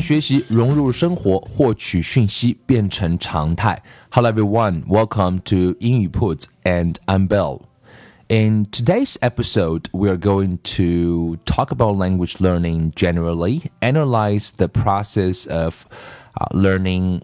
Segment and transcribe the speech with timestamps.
[0.00, 3.82] 学习融入生活，获取讯息变成常态。
[4.08, 7.60] Hello everyone, welcome to 英语 Put and I'm Bill.
[8.28, 15.46] In today's episode, we are going to talk about language learning generally, analyze the process
[15.46, 15.84] of
[16.40, 17.20] uh, learning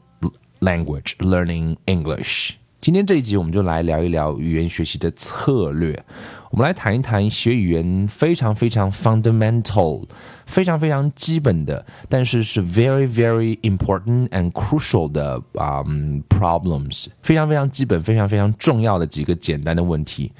[0.60, 2.56] language, learning English.
[2.82, 6.04] 今天这一集我们就来聊一聊语言学习的策略。
[6.50, 10.04] 我们来谈一谈学语言非常非常 fundamental、
[10.46, 20.32] 非常非常基本的，但是是 very very important and crucial 的啊、um, problems，非常非常基本、非常非常重要的几个简单的问题。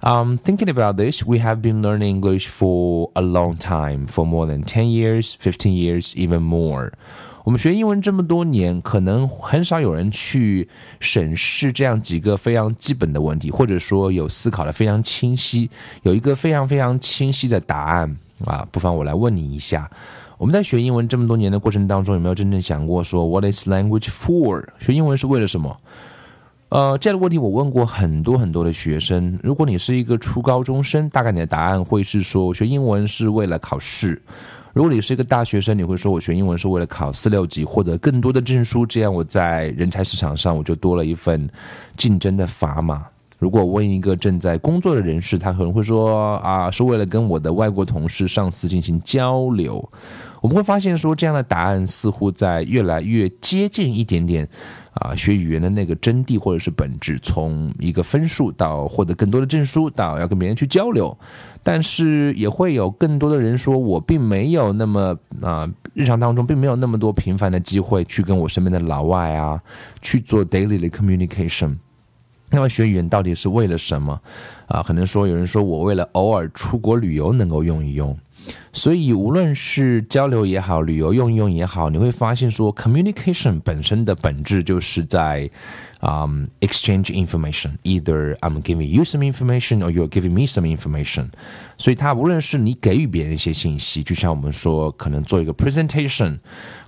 [0.00, 4.46] Um, thinking about this, we have been learning English for a long time, for more
[4.46, 6.90] than 10 years, 15 years, even more.
[7.45, 10.67] 我们学英文这么多年，可能很少有人去
[10.99, 15.69] 审视这样几个非常基本的问题，或者说有思考的非常清晰，
[16.03, 18.67] 有一个非常非常清晰的答案啊。
[18.71, 19.89] 不妨我来问你一下：
[20.37, 25.75] 我们在学英文这么多年的过程当中，有没有真正想过说 “What is language for？” 学英文是为了什么？
[26.67, 29.39] 呃，这样的问题我问过很多很多的学生。
[29.41, 34.21] 如果你是一个初高中生，大概你的答案会是说，学英文是为了考试。
[34.73, 41.49] 如果你是一个大学生，你会说我学英文是为了考四六级，获得更多的证书，这样我在人才市场上我就多了一份
[41.97, 43.05] 竞争的砝码。
[43.39, 49.89] 如果问一个正在工作的人士，他可能会说啊，是为了跟我的外国同事、上司进行交流。
[50.41, 54.47] 我们会发现说，这样的答案似乎在越来越接近一点点
[54.93, 61.15] 啊，学语言的那个真谛或者是本质，从一个分数到获得更多的证书，到要跟别人去交流。
[61.61, 69.61] 但是也会有更多的人说，我并没有那么啊，日常当中并没有那么多频繁的机会去跟我身边的老外啊
[70.01, 71.77] 去做 daily 的 communication。
[72.49, 74.19] 那么学语言到底是为了什么
[74.67, 74.81] 啊？
[74.81, 78.17] 可能说有人说我为了偶尔出国旅游能够用一用。
[78.71, 85.49] 所以无论是交流也好，旅游用一用也好，你会发现说，communication 本身的本质就是在。
[86.01, 87.77] Um, exchange information.
[87.83, 91.29] Either I'm giving you some information or you're giving me some information.
[91.77, 96.37] 所以它无论是你给予别人一些信息，就像我们说可能做一个 presentation，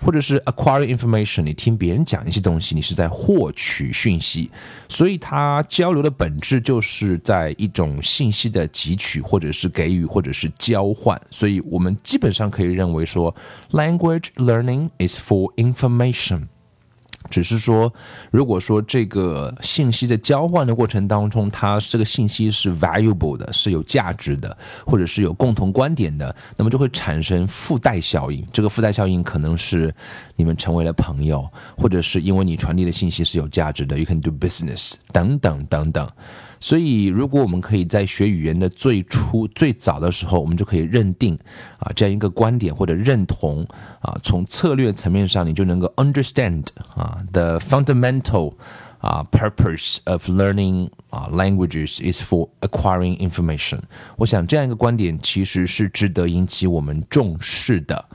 [0.02, 4.52] 或者是 acquire information，你听别人讲一些东西，你是在获取讯息。
[4.90, 11.20] 所以它交流的本质就是在一种信息的汲取，或者是给予，或者是交换。
[11.30, 13.34] 所以我们基本上可以认为说
[13.72, 16.48] ，language learning is for information。
[17.30, 17.94] 只是说，
[18.32, 28.46] 如果说这个信息的交换的过程当中，它这个信息是 valuable 的，是有价值的，或者是有共同观点的，那么就会产生附带效应。
[28.52, 29.94] 这个附带效应可能是
[30.36, 36.10] 你们成为了朋友，或者是因为你传递的信息是有价值的，you can do business 等等等等。
[36.62, 41.38] 所以，如果我们可以在学语言的最初、最早的时候，我们就可以认定
[41.80, 43.68] 啊这样一个观点或者认同
[44.00, 46.64] 啊，从策略层面上，你就能够 understand
[46.96, 48.54] 啊 the fundamental
[49.00, 53.80] 啊 purpose of learning 啊 languages is for acquiring information。
[54.18, 58.06] 我想这样一个观点其实是值得引起我们重视的。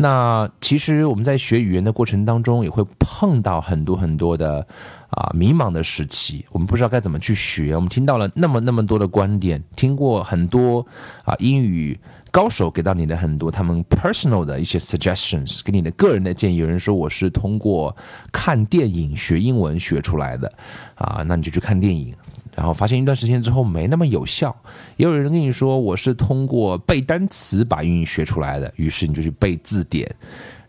[0.00, 4.64] 那其实我们在学语言的过程当中，也会碰到很多很多的
[5.10, 7.74] 啊迷茫的时期，我们不知道该怎么去学。
[7.74, 10.86] 我们听到了那么那么多的观点，听过很多
[11.24, 11.98] 啊英语
[12.30, 16.56] 高手给到你的很多他们 personal 的一些 suggestions，给你的个人的建议。
[16.56, 17.96] 有人说我是通过
[18.30, 20.52] 看电影学英文学出来的，
[20.94, 22.14] 啊，那你就去看电影。
[22.54, 24.54] 然后发现一段时间之后没那么有效，
[24.96, 30.12] 也有人跟你说我是通过背单词把英语学出来的，于是你就去背字典，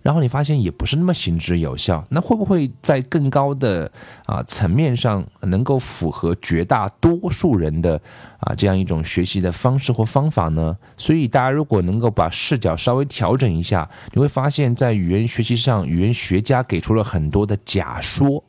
[0.01, 2.03] 然后你发现也不是那么行之有效。
[2.09, 3.91] 那会不会在更高的
[4.25, 7.99] 啊层面上能够符合绝大多数人的
[8.39, 10.77] 啊这样一种学习的方式或方法呢？
[10.97, 18.43] 所以大家如果能够把视角稍微调整一下，你会发现在语言学习上，语言学家给出了很多的假说。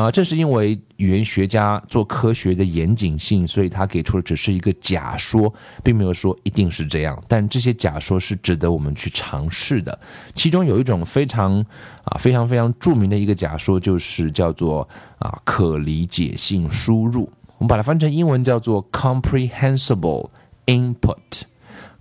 [0.00, 5.52] 啊，正是因为语言学家做科学的严谨性，所以他给出的只是一个假说，
[5.84, 7.22] 并没有说一定是这样。
[7.28, 9.98] 但这些假说是值得我们去尝试的。
[10.34, 11.60] 其中有一种非常
[12.04, 17.30] 啊非常非常著名的一个假说，就是叫做啊可理解性输入。
[17.58, 20.30] 我们把它翻成英文叫做 comprehensible
[20.66, 21.42] input。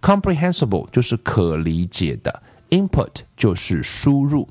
[0.02, 4.48] comprehensible 就是可理解的，input 就是输入。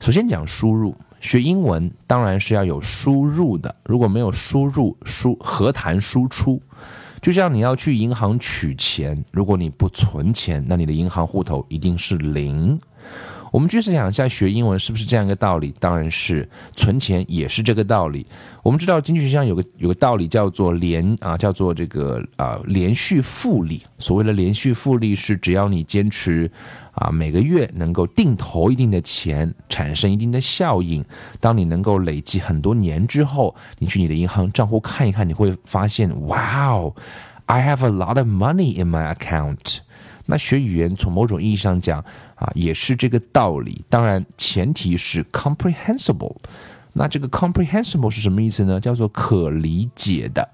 [0.00, 6.60] 首先讲输入，学英文当然是要有输入的，如果没有输入，输何谈输出？
[7.20, 12.80] 就像你要去银行取钱，如果你不存钱，那你的银行户头一定是零。
[13.50, 15.74] 我们去试想一下，学英文是不是这样一个道理？
[15.78, 18.26] 当然是，存钱也是这个道理。
[18.62, 23.82] 我们知道经济学上有个有个道理叫做连啊，叫做这个啊连续复利。
[23.98, 26.50] 所谓的连续复利是，只要你坚持
[26.92, 31.04] 啊每个月能够定投一定的钱，产生一定的效应。
[31.40, 36.94] 当你能够累积很多年之后，你去你的银行账户看一看，你会发现，哇哦
[37.46, 39.78] ，I have a lot of money in my account。
[40.30, 41.98] 那学语言从某种意义上讲
[42.36, 43.84] 啊，也是这个道理。
[43.88, 46.36] 当然，前提是 comprehensible。
[46.92, 48.80] 那这个 comprehensible 是什么意思呢？
[48.80, 50.48] 叫做可理解的，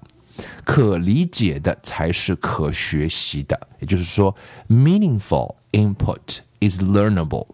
[0.63, 3.59] 可理解的才是可学习的。
[3.79, 4.35] 也就是说
[4.67, 7.45] ，meaningful input is learnable。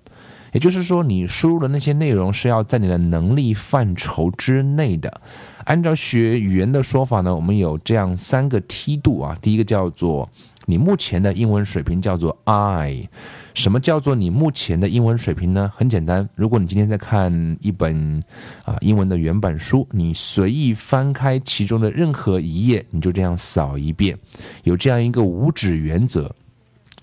[0.54, 5.22] 也就是说，你输入的那些内容是要在你的能力范畴之内的。
[5.64, 9.36] 按照学语言的说法呢，我们有这样三个梯度啊。
[9.42, 10.30] 第一个叫做
[10.66, 13.10] 你目前的英文水平叫做 I，
[13.54, 15.72] 什么叫做你目前的英文水平呢？
[15.76, 18.22] 很简单，如果你今天在看一本
[18.64, 24.18] 啊英文的原版书，你随意翻开其中的任何一页，你就这样扫一遍，
[24.64, 26.34] 有这样一个五指原则。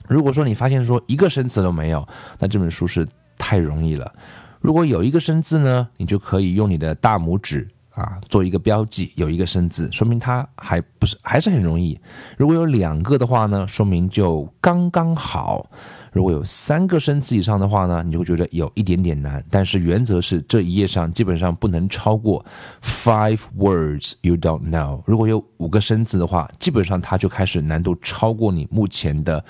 [0.09, 2.07] 如果说你发现说一个生词都没有，
[2.39, 3.07] 那这本书是
[3.39, 4.13] 太容易了。
[4.61, 7.69] 如果有一个生字呢，你就可以用你的大拇指。
[7.95, 11.99] 啊，做一个标记，有一个生字，说明它还不是还是很容易。
[12.37, 15.69] 如果有两个的话呢，说明就刚刚好。
[16.13, 19.45] 如果有三个生词以上的话呢，你就会觉得有一点点难。
[19.49, 22.45] 但是原则是这一页上基本上不能超过
[22.83, 25.01] five words you don't know。
[25.07, 29.45] 如果有五个生字的话，基本上它就开始难度超过你目前的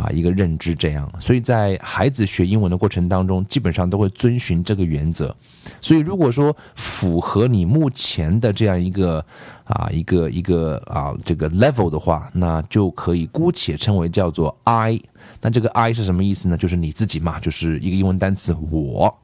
[0.00, 1.10] 啊一个认知这样。
[1.20, 5.34] 所以在孩子学英文的过程当中，基本上都会遵循这个原则。
[5.80, 9.24] 所以如果说符合你目前的这样一个
[9.64, 15.00] 啊一个一个啊这个 level 的话，那就可以姑且称为叫做 I。
[15.42, 16.56] 那这个 I 是什么意思呢？
[16.56, 19.14] 就是你自己嘛，就是一个英文单词我。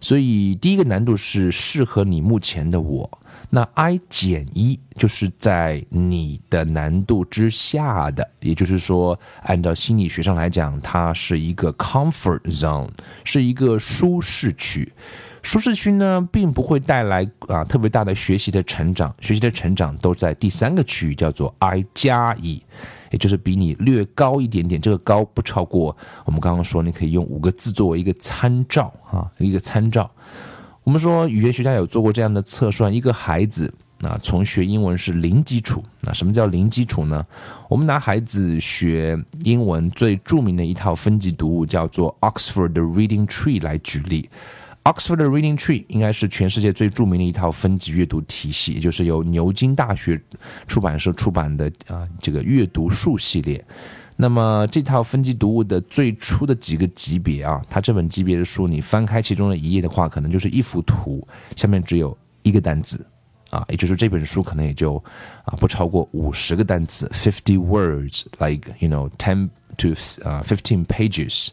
[0.00, 3.08] 所以第一个难度是适合你目前的我。
[3.54, 12.88] 那 I 减一就是在你的难度之下的，也就是说，按照心理学上来讲，它是一个 comfort zone，
[13.24, 14.90] 是一个舒适区。
[15.42, 22.62] 舒适区呢，并不会带来啊特别大的学习的成长，学习的成长都在第三个区域，叫做 I 加一。
[23.10, 25.94] 也就是比你略高一点点，这个高不超过
[26.24, 30.10] 我们刚刚说，你可以用五个字作为一个参照啊，一个参照。
[30.84, 35.84] 我们说语言学家有做过这样的测算，一个孩子啊，从学英文是零基础。
[36.00, 37.24] 那什么叫零基础呢？
[37.68, 44.28] 我们拿孩子学英文最著名的一套分级读物叫做 Oxford Reading Tree 来举例。
[44.82, 50.20] Oxford Reading Tree 应该是全世界最著名的一套分级阅读体系，也就是由牛津大学
[50.66, 53.64] 出版社出版的啊这个阅读树系列。
[54.16, 61.26] 那么这套分级读物的最初的几个级别啊，它这本级别的书，你翻开其中的一页的话，可能就是一幅图，
[61.56, 63.04] 下面只有一个单词
[63.50, 64.96] 啊，也就是这本书可能也就
[65.44, 69.88] 啊不超过五十个单词，fifty words，like you know ten to
[70.28, 71.48] 啊 fifteen pages。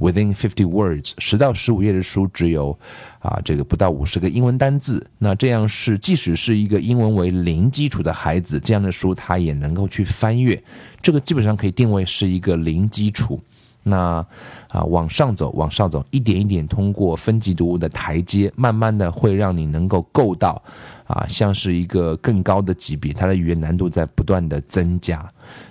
[0.00, 2.76] Within fifty words，十到十五页的书只有
[3.20, 5.06] 啊，这个不到五十个英文单字。
[5.18, 10.60] 那这样是，即使是一个英文为零基础的孩子，这样的书他也能够去翻阅。
[11.00, 13.40] 这个基本上可以定位是一个零基础。
[13.84, 14.26] 那
[14.68, 20.60] 啊，往上走，往上走，一点一点通过分级读物的台阶，慢慢的会让你能够够到
[21.06, 23.12] 啊，像是一个更高的级别。
[23.12, 25.26] 它的语言难度在不断的增加，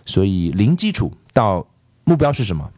[0.05, 1.65] 所以零基础到
[2.03, 2.69] 目标是什么？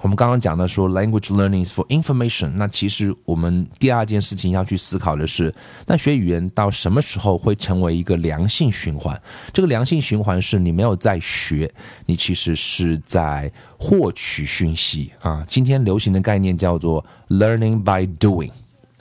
[0.00, 2.48] 我们刚刚讲的说，language learning is for information。
[2.54, 5.54] 那其实我们第二件事情要去思考的是，
[5.86, 9.20] 那学语言到什么时候会成为一个良性循环？
[9.52, 11.70] 这个良性循环是你没有在学，
[12.06, 15.44] 你其实是在获取讯息啊。
[15.46, 18.50] 今天流行的概念叫做 learning by doing。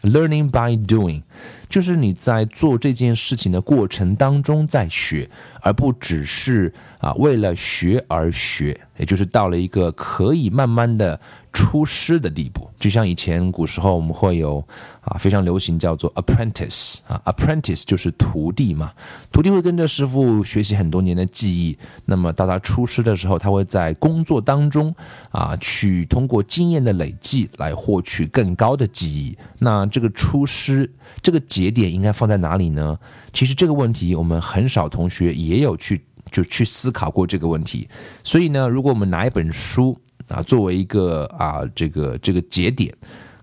[0.01, 1.22] learning by doing，
[1.70, 5.29] 就是你在做这件事情的过程当中在学，
[5.62, 11.20] 而不只是啊为了学而学，也就是到了一个可以慢慢的。
[11.53, 14.65] 出师的地步，就像以前古时候我们会有
[15.01, 18.94] 啊非常流行叫做 apprentice 啊 apprentice 就是徒弟嘛，
[19.34, 24.96] 徒弟会跟着师傅学习很多年的技艺，那么到他出师的时候，他会在工作当中
[25.32, 29.38] 啊去通过经验的累积来获取更高的技艺。
[29.60, 30.89] 那这个出师
[31.22, 32.98] 这个节点应该放在哪里呢？
[33.34, 37.88] 其实这个问题我们很少同学也也有去就去思考过这个问题。
[38.24, 39.98] 所以呢，如果我们拿一本书。
[40.29, 42.93] 啊，作为一个啊，这个这个节点，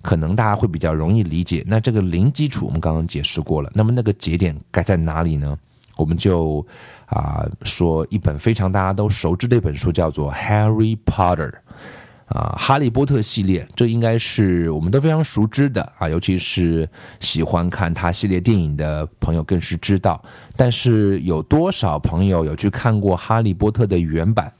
[0.01, 1.63] 可能大家会比较容易理解。
[1.67, 5.59] 那这个零基础我们刚刚解释过了，那么那个节点该在哪里呢？
[5.97, 6.67] 我们就
[7.07, 11.51] 啊说一本非常大家都熟知的一本书，叫做《Harry Potter》
[12.29, 16.89] 啊，《哈利波特》系列，这应该是我们都非常熟知的啊，尤其是
[17.21, 20.23] 喜欢看他系列电影的朋友更是知道。
[20.55, 24.53] 但是有多少朋友有去看过《哈利波特》的原版？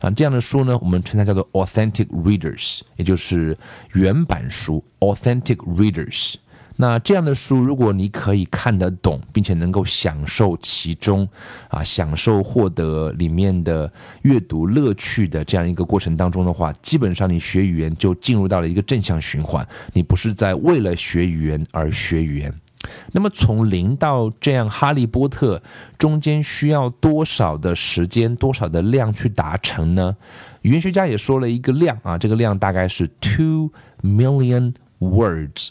[0.00, 3.58] 啊，这样的书呢，我们称它叫做 authentic readers，也就是
[3.92, 6.34] 原版书 authentic readers。
[6.78, 11.26] 那这样的书，如果你可以看得懂，并且能够享受其中，
[11.68, 13.90] 啊，享受获得里面的
[14.22, 19.66] 阅读乐趣的这样一个过程当中的话，基本上你学语言就进入到了一个正向循环。
[19.94, 22.52] 你不是在为了学语言而学语言。
[23.10, 25.60] 那么从零到这样，哈利波特
[25.98, 30.14] 中间需要多少的时间、多少的量去达成呢？
[30.60, 33.70] 语言学家也说了一个量啊，这个量大概是 two
[34.02, 35.70] million words。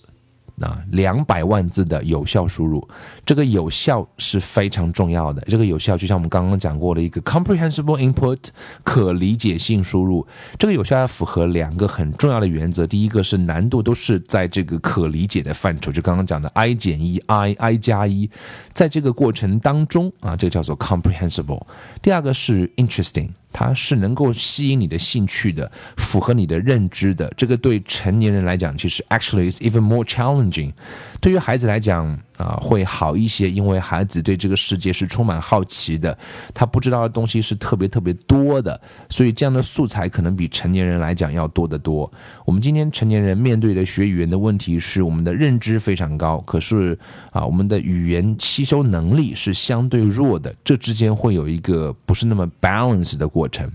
[0.62, 2.88] 啊，两百万字的有效输入，
[3.26, 5.42] 这个有效是非常重要的。
[5.50, 8.40] 这个有效就像我们刚刚讲过的一个 comprehensible input，
[8.84, 10.26] 可理解性输入。
[10.58, 18.30] 这个有效要符合两个很重要的原则，第一个是难度都是在这个可理解的范畴，就刚刚讲的 i 减一 i i 加一，
[18.72, 21.64] 在这个过程当中啊，这个叫做 comprehensible。
[22.02, 23.30] 第二个是 interesting。
[23.58, 27.34] 它是能够吸引你的兴趣的，符合你的认知的。
[27.38, 30.74] 这个对成年人来讲，其实 actually is even more challenging。
[31.22, 36.18] 对于孩子来讲啊，会好一些，因为孩子对这个世界是充满好奇的，
[36.54, 42.12] 他不知道的东西是特别特别多的，所以这样的素材可能比成年人来讲要多得多。
[42.44, 46.98] 我们今天成年人面对的学语言的问题是，我们的认知非常高，可是
[47.32, 53.72] 啊，我们的语言吸收能力是相对弱的，这之间会有一个不是那么 balance 的过程。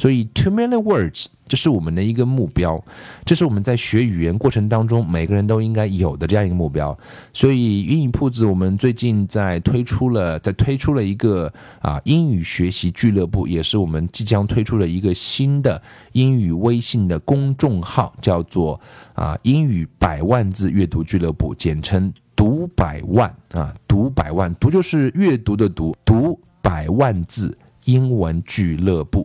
[0.00, 2.82] 所以，two million words，这是我们的一个目标，
[3.26, 6.98] 这是我们在学语言过程当中每个人都应该有的这样一个目标。
[7.34, 18.80] 所以，英语铺子我们最近在推出了，在推出了一个啊英语学习俱乐部，也是我们即将推出的一个新的英语微信的公众号，叫做
[19.12, 27.54] 啊英语百万字阅读俱乐部，简称读百万啊读百万读就是阅读的读，读百万字
[27.84, 29.19] 英文俱乐部。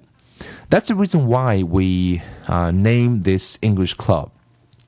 [0.70, 4.30] That's the reason why we uh, name this English club.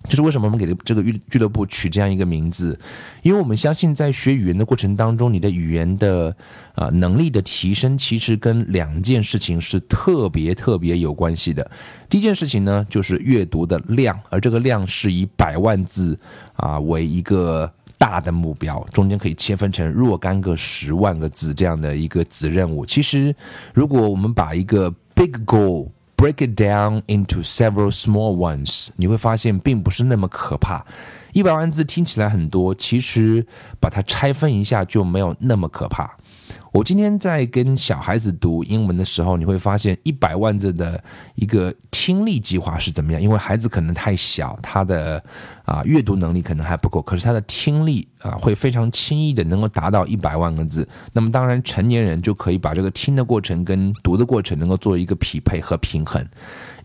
[0.07, 2.79] 就是为什么我们给这个俱俱乐部取这样一个名字？
[3.23, 6.33] 因为我们相信，在学语言的过程当中，你的语言的
[6.75, 11.69] 啊能力的提升，其实跟两件事情是特别特别有关系的。
[12.07, 16.17] 第一件事情呢，就是阅读的量，而这个量是以百万字
[16.55, 22.85] 啊为一个大的目标，中间可以切分成若干个十万个字这样的一个子任务。
[22.85, 23.35] 其实，
[23.73, 30.85] 如果我们把一个 big goal, break it down into several small ones，你会发现并不是那么可怕。
[31.33, 33.43] 一百万字听起来很多，其实
[33.81, 36.15] 把它拆分一下就没有那么可怕。
[36.71, 41.03] 我今天在跟小孩子读英文的时候，你会发现一百万字的
[41.35, 43.21] 一个听力计划是怎么样？
[43.21, 45.23] 因为孩子可能太小，他的
[45.65, 50.87] 啊阅读能力可能还不够，可是他的听力啊会非常轻易的能够达到一百万个字。
[51.13, 56.23] 那么当然，成年人就可以把这个听的过程跟读的过程能够做一个匹配和平衡。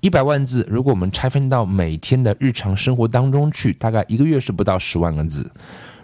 [0.01, 5.49] 一百万字，如果我们拆分到每天的日常生活当中去，大概一个月是不到十万个字。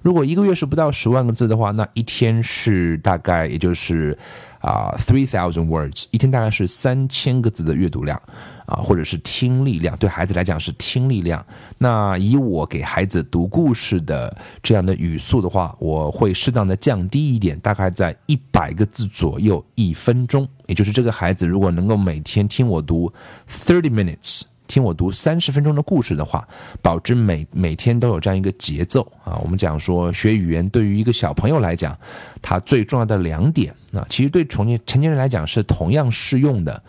[0.03, 4.17] 如果一个月是不到十万个字的话，那一天是大概也就是
[4.61, 8.21] 啊 three thousand words，一天大概是三千个字的阅读量
[8.67, 11.45] 啊，或者是听力量，对孩子来讲是听力量。
[11.79, 20.49] 那以我给孩子读故事的这样的语速的话，我会适当的降低一点，大概在一百个字左右一分钟。
[20.67, 23.13] 也就是这个孩子如果能够每天听我读
[23.51, 24.43] thirty minutes。
[24.69, 26.47] 听我读三十分钟的故事的话，
[26.81, 29.37] 保证每每天都有这样一个节奏啊。
[29.43, 31.99] 我们讲说学语言对于一个小朋友来讲，
[32.41, 36.81] 他最重要的两点啊，其实对成年成年人来讲是同样适用的。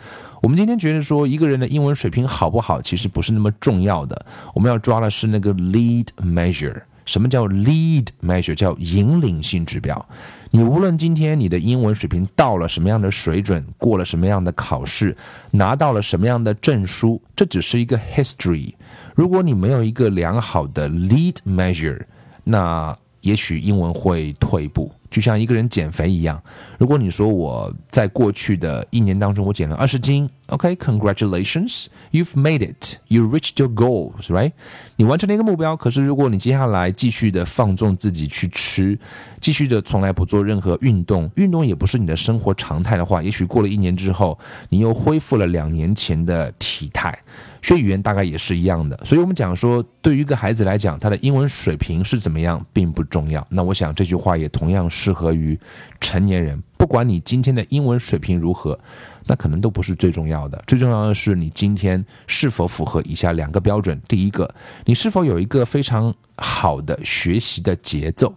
[0.41, 6.81] 我们今天觉得说一个人的英文水平好不好，其实不是那么重要的，我们要抓的是那个 lead measure。
[7.05, 8.53] 什么叫 lead measure？
[8.53, 10.05] 叫引领性指标。
[10.51, 15.15] 你无论今天你的英文水平到了什么样的水准，过了什么样的考试，
[15.51, 18.74] 拿到了什么样的证书，这只是一个 history。
[19.13, 22.01] 如果你没有一个良好的 lead measure，
[22.44, 24.91] 那也许英文会退步。
[25.12, 26.41] 就像一个人减肥一样，
[26.79, 34.53] 如果你说我在过去的一年当中我减了二十斤，OK，Congratulations，you've made it，you reached your goals，right？
[34.95, 35.75] 你完成了一个目标。
[35.75, 38.98] 可是如果你接下来继续的放纵自己去吃，
[39.41, 47.13] 继续的从来不做任何运动，运动也不是你的生活常态的话，也许过了一年之后，你又恢复了两年前的体态。
[47.62, 53.45] 学语言大概也是一样的，所以我们讲说，对于一个孩子来讲，他的英文水平是怎么样并不重要。
[53.50, 55.59] 那我想这句话也同样适合于
[56.00, 56.63] 成年人。
[56.79, 58.79] 不管你今天的英文水平如何，
[59.25, 60.63] 那可能都不是最重要的。
[60.65, 64.50] 最重要的是你今天是否符合以下两个标准：第一个，
[64.86, 68.33] 你是否有一个非常好的学习的节奏，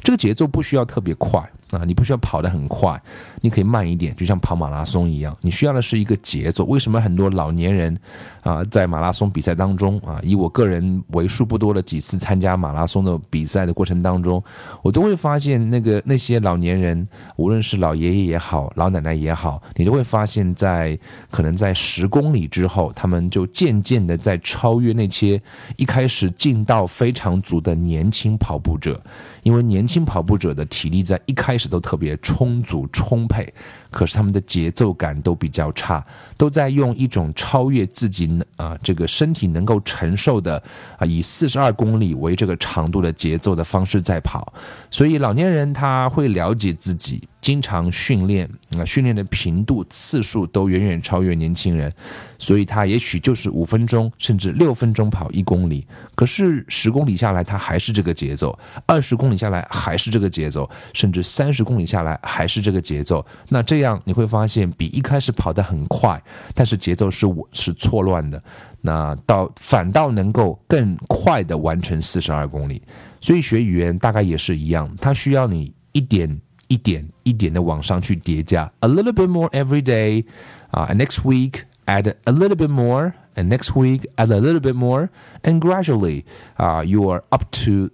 [0.00, 1.42] 这个节奏不需要特别快。
[1.72, 3.02] 啊，你不需要跑得很快，
[3.40, 5.34] 你可以慢一点，就像跑马拉松一样。
[5.40, 6.66] 你需要的是一个节奏。
[6.66, 7.98] 为什么很多老年人
[8.42, 14.42] 啊，在马拉松比赛当中啊，以我个人为数不多的几次参加马拉松的比赛的过程当中，
[14.82, 17.06] 我都会发现那个那些老年人，
[17.36, 20.98] 无论是老爷爷也好，老奶奶也好，你都会发现，在
[21.30, 25.40] 可能在十公里之后，他们就渐渐的在超越那些
[25.76, 29.00] 一开始劲道非常足的年轻跑步者。
[29.44, 33.52] 因为年轻跑步者的体力在一开始都特别充足充沛。
[33.92, 36.04] 可是他们的节奏感都比较差，
[36.36, 40.60] 都在用一种超越自己啊这个身体能够承受的
[40.98, 44.52] 啊以四十二公里为这个长度的节奏的方式在跑，
[44.90, 51.92] 所以老年人他会了解自己，经常训练啊训练的频度次数都远远超越年轻人，
[52.38, 63.82] 所以他也许就是五分钟甚至六分钟跑一公里，可是十公里下来他还是这个节奏，二十公里下来还是这个节奏，甚至三十公里下来还是这个节奏，那这。
[63.82, 66.22] 样你会发现，比一开始跑得很快，
[66.54, 68.40] 但是节奏是是错乱的，
[68.80, 72.80] 那到反倒能够更快的完成四十二公里。
[73.20, 76.40] 所以学语言大概也是一样，它需要你一点
[76.72, 80.24] 一点一点的往上去叠加，a little bit more every day，
[80.70, 86.24] 啊，next week add a little bit more，and next week add a little bit more，and gradually，
[86.54, 87.90] 啊，you are up to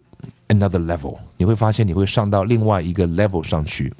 [0.47, 1.19] another level。
[1.39, 3.93] 你会发现你会上到另外一个 level 上去。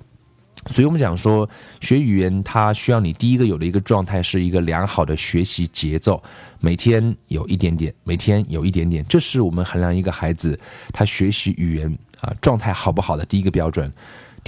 [0.67, 1.49] 所以我们讲说，
[1.81, 6.23] 学语言它需要你第一个有的一个状态是一个良好的学习节奏，
[6.61, 10.57] 每天有一点点，每天有一点点，这是我们衡量一个孩子
[10.93, 13.93] 他学习语言啊状态好不好的第一个标准。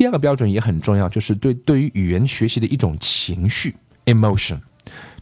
[0.00, 4.58] 第二个标准也很重要，就是对对于语言学习的一种情绪 emotion。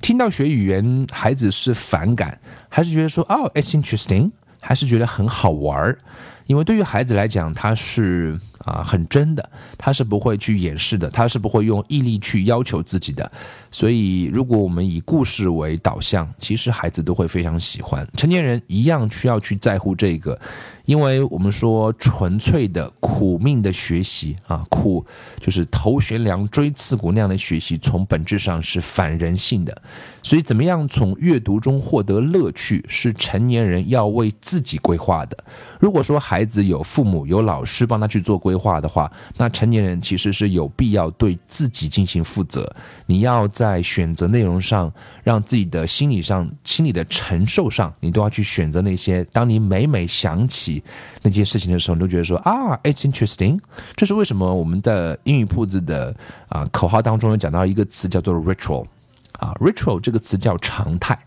[0.01, 5.99] 听到学语言，孩子是反感，还是觉得说哦，it's interesting，还是觉得很好玩儿？
[6.49, 8.37] 因为对于孩子来讲，他是。
[8.65, 13.31] 啊，很真的，他是不会去掩饰的，他是不会用毅力去要求自己的。
[13.71, 18.07] 所以，如果我们以故事为导向，其实孩子都会非常喜欢。
[18.15, 20.39] 成年人一样需要去在乎这个。
[20.85, 25.07] 因为我们说纯粹的苦命的学习啊，苦
[25.39, 29.83] 就是头悬梁锥刺股那样的学习，从本质上是反人性的。
[30.23, 35.39] 所以，怎么样从阅读中获得乐趣，是成年人要为自己规划的。
[35.79, 42.71] 如果说孩子有父母、有老师帮他去做规划的话，那成年人其实是有必要对自己进行负责。
[43.07, 50.83] 你要在选择内容上，让自己的心理上、心理的承受上，你都要去选择那些，当你每每想起。
[51.23, 53.59] 那件事情的时候，你都觉得说啊，it's interesting。
[53.97, 54.55] 这是为什么？
[54.55, 56.15] 我们的英语铺子的
[56.49, 58.87] 啊口号当中有讲到一个词叫做 ritual，
[59.33, 61.19] 啊，ritual 这个词叫常态。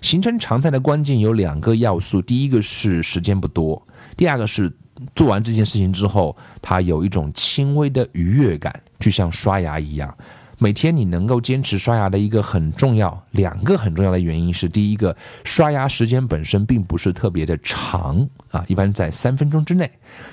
[0.00, 3.80] 形成常态的关键有两个要素，第一个是时间不多，
[4.16, 4.72] 第二个是
[5.14, 10.16] 做完这件事情之后，它有一种轻微的愉悦感，就像刷牙一样。
[10.56, 19.84] 每天你能够坚持刷牙的一个很重要，两个很重要的原因是：第一个，刷牙时间本身并不是特别的长啊，一般在三分钟之内；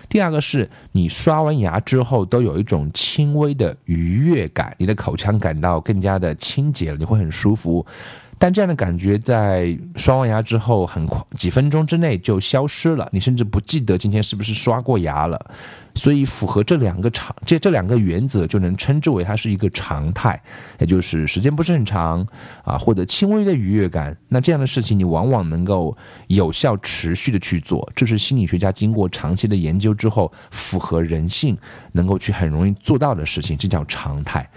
[0.08, 7.84] 第二个是你刷完牙之后都有一种轻微的愉悦感，你的口腔感到更加的清洁了，你会很舒服。
[8.42, 15.40] 但这样的感觉在刷完牙之后，很快几分钟之内就消失了，你甚至不记得今天是不是刷过牙了。
[15.94, 20.42] 所以符合这两个常这这两个原则，就能称之为它是一个常态，
[20.80, 22.26] 也就是时间不是很长
[22.64, 24.18] 啊，或者轻微的愉悦感。
[24.28, 31.56] 那这样的事情，你往往能够有效持续的去做，这是心理学家经过长期的研究之后，符合人性
[31.92, 34.50] 能够去很容易做到的事情，这叫常态。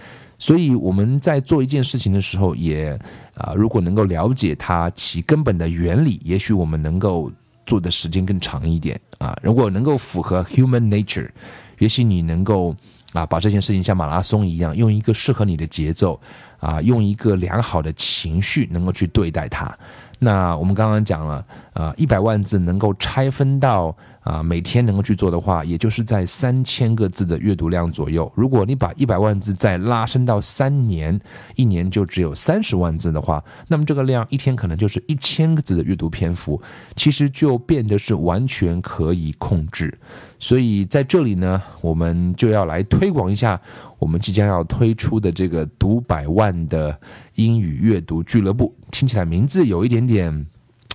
[0.44, 3.00] 所以我们在做一件事情的时候，也
[3.34, 7.32] 啊，如果能够了解它其根本的原理，也许我们能够
[7.64, 9.34] 做的时间更长一点啊。
[9.42, 11.30] 如果能够符合 human nature，
[11.78, 12.76] 也许你能够
[13.14, 16.20] 啊把这件事情像马拉松一样，用一个适合你的节奏
[16.60, 19.74] 啊，用一个良好的情绪能够去对待它。
[20.18, 28.30] 那我们刚刚讲了，啊，一百万字能够拆分到啊每天能够去做的话，也就是在三千个字的阅读量左右。
[28.34, 31.18] 如果你把一百万字再拉伸到三年，
[31.54, 36.60] 一年就只有三十万字的话，那么这个量一天可能就是一千个字的阅读篇幅，
[36.96, 39.96] 其实就变得是完全可以控制。
[40.38, 43.60] 所以在这里呢，我们就要来推广一下
[43.98, 46.98] 我们即将要推出的这个读百万的
[47.34, 48.74] 英语阅读俱乐部。
[48.90, 50.46] 听起来名字有一点点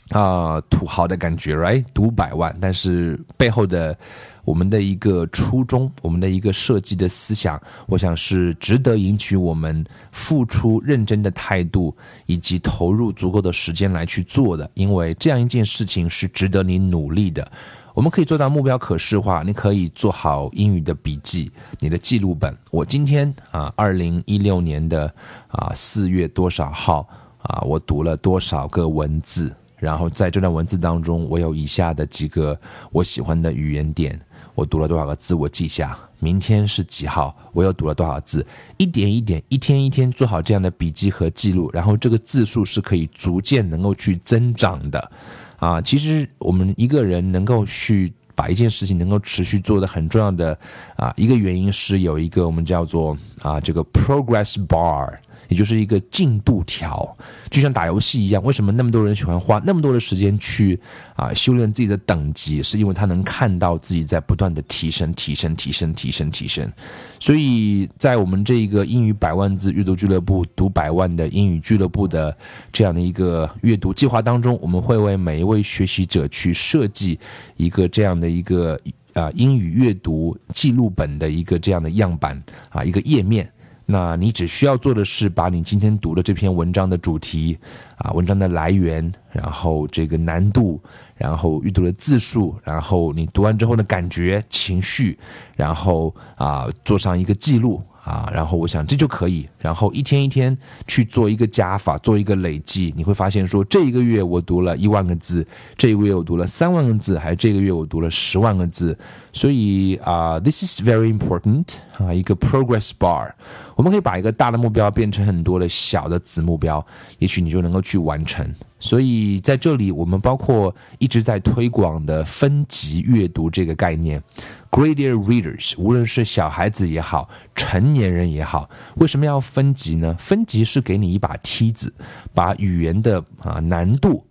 [0.09, 1.85] 啊土豪的感觉，right？
[1.93, 3.95] 读百万，但是背后的
[4.43, 11.95] 我们的一个初衷，我们的一个设计的思想，我想是值得引起我们付出认真的态度
[12.25, 17.51] 以及投入足够的时间来去做的，因为这样一件事情是值得你努力的。
[17.93, 22.55] 我们可以做到目标可视化，你可以做好英语的笔记，你的记录本。
[22.71, 25.13] 我今天啊，二零一六年的
[25.49, 27.05] 啊四月多少号
[27.41, 29.53] 啊，我读了多少个文字？
[29.79, 32.59] 然后在这段文字当中，我有以下的几个
[32.91, 34.19] 我喜欢的语言点，
[34.53, 35.97] 我读了多少个字，我记下。
[36.21, 38.45] 明天是几号，我又读了多少字？
[38.75, 45.11] 一点一点，一天一天做好这样的笔记和记录，然后这个字数是可以逐渐能够去增长的。
[45.55, 50.57] 啊，其实我们一个人能够去把一件事情能够持续做的很重要的
[50.97, 55.17] 啊一个原因是有一个我们叫做啊这个 progress bar。
[55.49, 57.17] 也就是一个进度条，
[57.49, 58.41] 就像打游戏一样。
[58.43, 60.79] 为什么那么多人喜欢花那么多的时间去
[61.15, 62.63] 啊修炼自己的等级？
[62.63, 66.71] 是因为他能看到自己在不断的提升、提升、提升、提升、提升。
[67.19, 72.35] 所以在我们这一个英语百万字阅读俱乐部、读百万的英语俱乐部的
[72.71, 77.19] 这样的一个阅读计划当中，我们会为每一位学习者去设计
[77.57, 78.79] 一个这样的一个
[79.13, 83.51] 啊英语阅读记录本的一个这样的样板啊一个页面。
[83.91, 87.57] 那你只需要做的是把你今天读的这篇文章的主题，
[87.97, 90.79] 啊，文章的来源，然后这个难度，
[91.15, 95.17] 然后阅读的字数，然后你读完之后的感觉、情绪，
[95.55, 97.81] 然后啊，做上一个记录。
[98.03, 100.57] 啊，然后我想这就可以，然后一天一天
[100.87, 105.45] 去做一个加法，做一个累计，你会发现说这一个月我读了一万个字，
[105.77, 108.97] 这一个月我读了三万个字，还是这个月我读了十万个字，
[109.33, 111.65] 所以啊，this is very important
[111.97, 113.31] 啊，一个 progress bar，
[113.75, 116.83] 我们可以把一个大的目标变成很多的小的子目标，
[117.19, 118.49] 也许你就能够去完成。
[118.81, 124.23] 所以在这里，我们包括一直在推广的分级阅读这个概念。
[124.71, 130.15] Graded readers，无论是小孩子也好，成年人也好，为什么要分级呢？
[130.19, 131.91] 分级是给你一把梯子，
[132.33, 134.23] 把语言的啊难度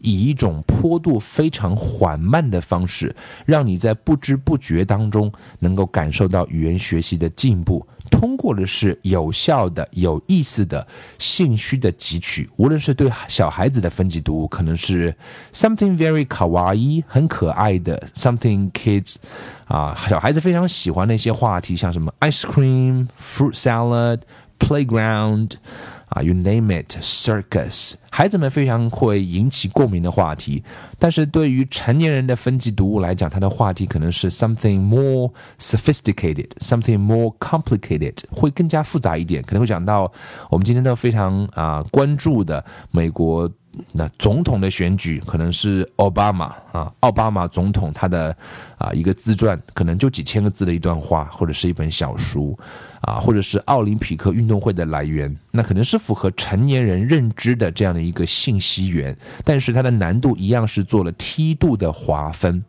[0.00, 7.86] 以一种坡度非常缓慢的方式，让你在不知不觉当中能够感受到语言学习的进步。
[8.10, 10.86] 通过的是有效的、有意思的
[11.18, 12.48] 兴趣的汲取。
[12.56, 15.14] 无论是对小孩子的分级读物，可能是
[15.52, 19.16] something very kawaii 很可爱的 something kids
[19.64, 24.20] 啊，小孩子非常喜欢那些话题，像什么 ice cream、fruit salad、
[24.60, 25.52] playground。
[26.08, 30.64] 啊，you name it，circus，孩子们非常会引起共鸣的话题，
[30.98, 40.10] 但是对于成年人的分级读物来讲，它的话题可能是 something more sophisticated，something more complicated，会更加复杂一点，可能会讲到
[40.48, 43.52] 我们今天都非常啊关注的美国。
[43.92, 48.34] 那总统的选举可能是奥巴马啊，奥巴马总统他的
[48.78, 52.58] 啊一个自传，可能就几千个字的一段话，或者是一本小书，
[53.02, 62.64] 啊，或者是奥林匹克运动会的来源，那可能是符合成年人认知的这样的一个信息源，但是它的难度一样是做了梯度的划分。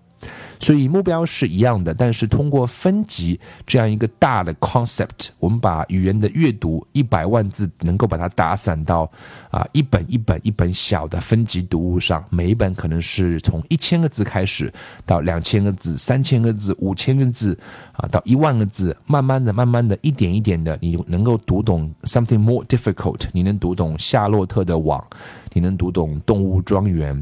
[0.59, 9.09] 所以目标是一样的，但是通过分级这样一个大的 concept，我们把语言的阅读一百万字能够把它打散到
[9.51, 14.71] 啊一本一本一本小的分级读物上，每一本可能是从一千个字开始，
[15.05, 17.57] 到两千个字、三千个字、五千个字
[17.93, 24.99] 啊，到一万个字，慢慢的、慢慢的一点一点的，你能够读懂 something more difficult，你能读懂《夏洛特的网》，
[25.53, 27.15] 你能读懂《动物庄园》。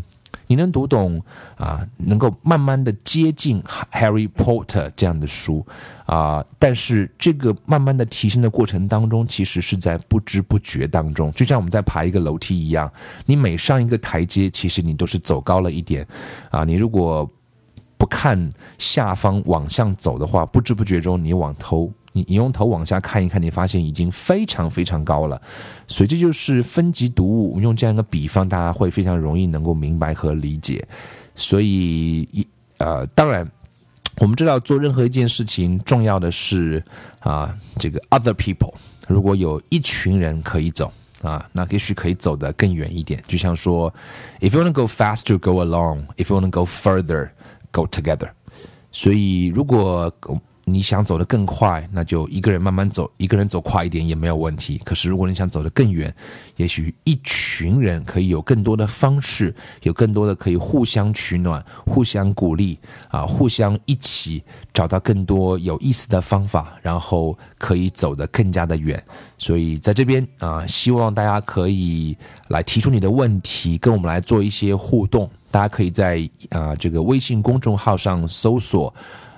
[0.47, 1.21] 你能读懂
[1.57, 5.65] 啊，能够慢慢的接近《Harry Potter》这样的书
[6.05, 12.91] 啊，但是这个慢慢的提升的过程当中，其实是在不知不觉当中，就像我们在爬一个楼梯一样，
[13.25, 16.05] 你每上一个台阶，其实你都是走高了一点
[16.51, 16.63] 啊。
[16.63, 17.29] 你如果
[17.97, 21.91] 不看下方往上走的话，不知不觉中你往头。
[22.15, 25.39] 你你用头往下看一看，你发现已经非常非常高了，
[25.85, 27.49] 所以这就是分级读物。
[27.49, 30.87] 我们用这样一个比方，大家会非常容易能够明白和理解。
[31.35, 32.47] 所以一
[32.77, 33.45] 呃，当然
[34.19, 36.81] 我们知道做任何一件事情，重要的是
[37.19, 38.73] 啊，这个 other people。
[39.09, 40.89] 如果有一群人可以走
[41.21, 43.21] 啊，那也许可以走得更远一点。
[43.27, 43.93] 就像说
[44.39, 46.05] ，if you want to go faster, go along.
[46.15, 47.31] If you want to go further,
[47.73, 48.29] go together.
[48.93, 50.09] 所以如果
[50.67, 54.81] 你想走得更快，那就一个人慢慢走，一个人走快一点也没有问题。
[54.83, 56.13] 可是如果你想走得更远，
[56.55, 69.01] 也许一群人可以有更多的方式，有更多的可以互相取暖、互相鼓励啊，互相一起找到更多有意思的方法，然后可以走得更加的远。
[69.37, 75.29] 所以在这边啊，希望大家可以来提出你的问题，跟我们来做一些互动。
[75.51, 78.91] 大家可以在啊这个微信公众号上搜索。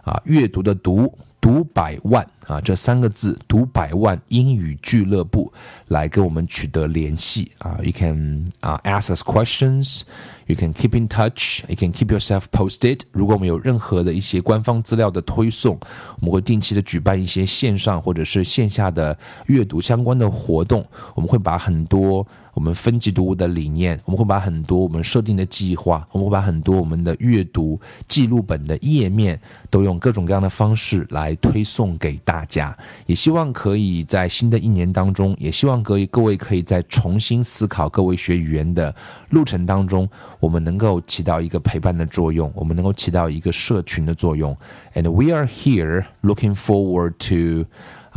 [0.07, 2.25] 啊，阅读的读读百万。
[2.47, 5.51] 啊，这三个字读百万英语俱乐部
[5.89, 7.77] 来跟我们取得联系啊。
[7.83, 10.01] You can 啊 ask us questions,
[10.45, 13.01] you can keep in touch, you can keep yourself posted。
[13.11, 15.77] 如果我们有任何的一些官方资料的推送，
[16.19, 20.85] 我们会定期的举办一些线上或者是线下的阅读相关的活动。
[21.13, 22.25] 我们会把很多。
[22.53, 32.77] 我们分级读物的理念，我们会把很多我们设定的计划，我们会把很多我们的阅读记录本的页面，都用各种各样的方式来推送给大大家。
[33.07, 38.93] 也希望可以在新的一年当中，也希望各位各位可以在重新思考各位学语言的
[39.31, 40.07] 路程当中，
[40.39, 44.55] 我们能够起到一个陪伴的作用，我们能够起到一个社群的作用。
[44.93, 47.65] And we are here looking forward to.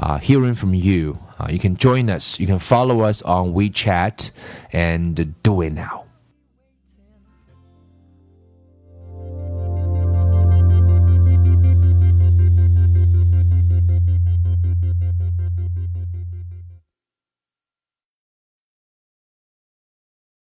[0.00, 1.18] uh, hearing from you.
[1.38, 2.38] Uh, you can join us.
[2.40, 4.30] You can follow us on WeChat
[4.72, 6.09] and do it now.